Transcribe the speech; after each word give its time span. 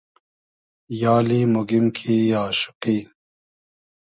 یالی 1.01 1.41
موگیم 1.53 1.85
کی 1.95 2.15
آشوقی 2.43 2.97